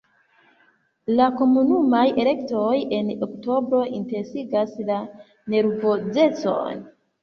La 1.19 1.27
komunumaj 1.41 2.07
elektoj 2.25 2.73
en 3.03 3.13
oktobro 3.29 3.85
intensigas 4.01 4.77
la 4.93 5.01
nervozecon. 5.59 6.89